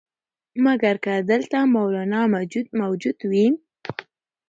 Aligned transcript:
مګر 0.65 0.95
که 1.03 1.13
دلته 1.29 1.57
مولنا 1.73 2.21
موجود 2.75 3.17
وي. 3.29 3.47